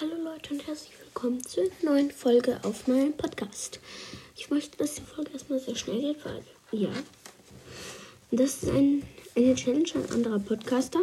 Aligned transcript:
Hallo 0.00 0.14
Leute 0.24 0.54
und 0.54 0.66
herzlich 0.66 0.98
willkommen 0.98 1.44
zu 1.44 1.60
einer 1.60 1.70
neuen 1.82 2.10
Folge 2.10 2.58
auf 2.62 2.88
meinem 2.88 3.12
Podcast. 3.12 3.80
Ich 4.34 4.48
möchte, 4.48 4.78
dass 4.78 4.94
die 4.94 5.02
Folge 5.02 5.30
erstmal 5.32 5.58
sehr 5.58 5.76
schnell 5.76 6.00
geht, 6.00 6.24
weil 6.24 6.42
ja, 6.72 6.88
das 8.30 8.62
ist 8.62 8.70
ein, 8.70 9.02
eine 9.36 9.54
Challenge 9.54 9.90
an 9.96 10.10
anderer 10.10 10.38
Podcaster. 10.38 11.00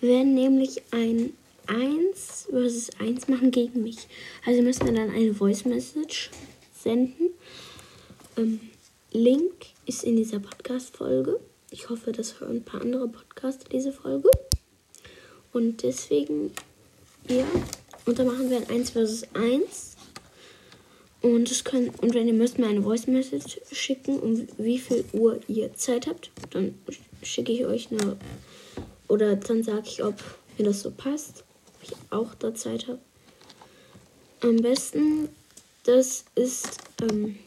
Wir 0.00 0.08
werden 0.08 0.34
nämlich 0.34 0.80
ein 0.92 1.34
1 1.66 2.46
versus 2.48 2.88
1 3.00 3.28
machen 3.28 3.50
gegen 3.50 3.82
mich. 3.82 4.08
Also 4.46 4.62
müssen 4.62 4.86
wir 4.86 4.94
dann 4.94 5.10
eine 5.10 5.34
Voice 5.34 5.66
Message 5.66 6.30
senden. 6.74 7.34
Ähm, 8.38 8.60
Link 9.12 9.66
ist 9.84 10.04
in 10.04 10.16
dieser 10.16 10.38
Podcast-Folge. 10.38 11.38
Ich 11.70 11.90
hoffe, 11.90 12.12
das 12.12 12.40
hören 12.40 12.56
ein 12.56 12.64
paar 12.64 12.80
andere 12.80 13.08
Podcaster 13.08 13.68
diese 13.68 13.92
Folge. 13.92 14.30
Und 15.52 15.82
deswegen 15.82 16.52
ja. 17.28 17.44
Und 18.06 18.18
dann 18.18 18.26
machen 18.26 18.50
wir 18.50 18.56
ein 18.58 18.70
1 18.70 18.90
versus 18.90 19.22
1. 19.34 19.96
Und, 21.20 21.50
das 21.50 21.64
können, 21.64 21.90
und 22.00 22.14
wenn 22.14 22.28
ihr 22.28 22.34
müsst 22.34 22.58
mir 22.58 22.68
eine 22.68 22.82
Voice 22.82 23.06
Message 23.06 23.60
schicken, 23.72 24.20
um 24.20 24.46
wie 24.56 24.78
viel 24.78 25.04
Uhr 25.12 25.40
ihr 25.48 25.74
Zeit 25.74 26.06
habt, 26.06 26.30
dann 26.50 26.78
schicke 27.22 27.52
ich 27.52 27.66
euch 27.66 27.90
eine. 27.90 28.16
Oder 29.08 29.36
dann 29.36 29.62
sage 29.62 29.82
ich, 29.86 30.04
ob 30.04 30.14
mir 30.56 30.64
das 30.64 30.82
so 30.82 30.90
passt, 30.90 31.44
ob 31.74 31.82
ich 31.82 31.96
auch 32.10 32.34
da 32.34 32.54
Zeit 32.54 32.86
habe. 32.86 33.00
Am 34.40 34.56
besten, 34.56 35.28
das 35.84 36.24
ist. 36.36 36.78
Ähm, 37.02 37.38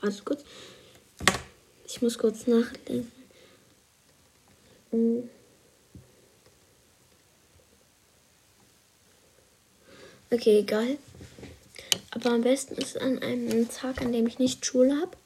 warte 0.00 0.22
kurz. 0.24 0.44
Ich 1.88 2.02
muss 2.02 2.18
kurz 2.18 2.46
nachdenken. 2.46 3.10
Mhm. 4.92 5.28
Okay, 10.28 10.58
egal. 10.58 10.98
Aber 12.10 12.30
am 12.30 12.42
besten 12.42 12.74
ist 12.74 13.00
an 13.00 13.20
einem 13.20 13.68
Tag, 13.68 14.00
an 14.02 14.10
dem 14.10 14.26
ich 14.26 14.40
nicht 14.40 14.66
Schule 14.66 15.00
habe. 15.00 15.16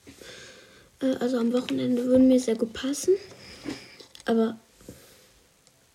Äh, 1.01 1.17
also 1.21 1.39
am 1.39 1.55
Wochenende 1.55 2.05
würden 2.05 2.29
mir 2.29 2.39
sehr 2.39 2.57
gut 2.57 2.75
passen. 2.75 3.15
Aber 4.27 4.59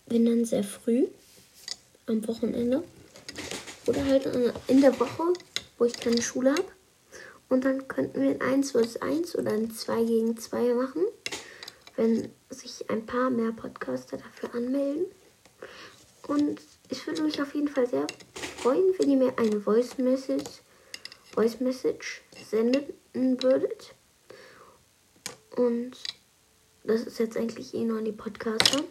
wenn 0.06 0.26
dann 0.26 0.44
sehr 0.44 0.64
früh 0.64 1.06
am 2.06 2.26
Wochenende. 2.26 2.82
Oder 3.86 4.04
halt 4.06 4.26
in 4.66 4.80
der 4.80 4.98
Woche, 4.98 5.32
wo 5.78 5.84
ich 5.84 5.94
keine 5.94 6.20
Schule 6.20 6.50
habe. 6.50 6.66
Und 7.48 7.64
dann 7.64 7.86
könnten 7.86 8.20
wir 8.20 8.30
ein 8.30 8.40
1 8.40 8.72
vs 8.72 8.96
1 8.96 9.36
oder 9.36 9.52
ein 9.52 9.70
2 9.70 10.02
gegen 10.02 10.36
2 10.36 10.74
machen. 10.74 11.02
Wenn 11.94 12.28
sich 12.50 12.90
ein 12.90 13.06
paar 13.06 13.30
mehr 13.30 13.52
Podcaster 13.52 14.16
dafür 14.16 14.52
anmelden. 14.52 15.06
Und 16.26 16.60
ich 16.88 17.06
würde 17.06 17.22
mich 17.22 17.40
auf 17.40 17.54
jeden 17.54 17.68
Fall 17.68 17.88
sehr 17.88 18.06
freuen, 18.66 18.98
wenn 18.98 19.10
ihr 19.10 19.16
mir 19.16 19.38
eine 19.38 19.60
Voice 19.60 19.96
Message, 19.96 20.60
Voice 21.34 21.60
Message 21.60 22.22
senden 22.50 23.40
würdet. 23.40 23.94
Und 25.54 25.92
das 26.82 27.02
ist 27.02 27.20
jetzt 27.20 27.36
eigentlich 27.36 27.74
eh 27.74 27.84
nur 27.84 27.98
an 27.98 28.04
die 28.04 28.10
Podcaster. 28.10 28.82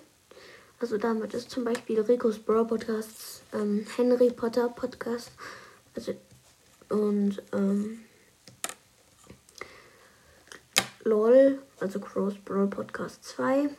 Also 0.79 0.97
damit 0.97 1.33
ist 1.33 1.51
zum 1.51 1.65
Beispiel 1.65 1.99
Ricos 1.99 2.39
Bro 2.39 2.67
Podcasts, 2.67 3.41
ähm, 3.51 3.85
Henry 3.97 4.31
Potter 4.31 4.69
Podcast, 4.69 5.31
also 5.93 6.13
und 6.87 7.43
ähm, 7.51 7.99
LOL, 11.03 11.59
also 11.81 11.99
Cross 11.99 12.35
Brawl 12.45 12.67
Podcast 12.67 13.25
2, 13.25 13.69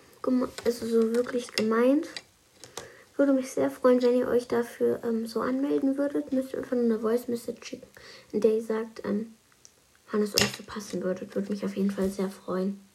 also 0.66 0.86
so 0.86 1.14
wirklich 1.14 1.50
gemeint. 1.52 2.06
Würde 3.16 3.32
mich 3.32 3.50
sehr 3.50 3.70
freuen, 3.70 4.02
wenn 4.02 4.16
ihr 4.16 4.28
euch 4.28 4.46
dafür 4.46 5.00
ähm, 5.04 5.26
so 5.26 5.40
anmelden 5.40 5.96
würdet. 5.96 6.32
Müsst 6.32 6.52
ihr 6.52 6.58
einfach 6.58 6.76
eine 6.76 7.00
Voice 7.00 7.28
Message 7.28 7.66
schicken, 7.66 7.88
in 8.32 8.40
der 8.40 8.54
ihr 8.54 8.62
sagt, 8.62 9.02
ähm, 9.06 9.34
wann 10.10 10.22
es 10.22 10.34
euch 10.34 10.52
so 10.56 10.62
passen 10.64 11.02
würde. 11.02 11.26
Würde 11.34 11.50
mich 11.50 11.64
auf 11.64 11.76
jeden 11.76 11.90
Fall 11.90 12.10
sehr 12.10 12.28
freuen. 12.28 12.85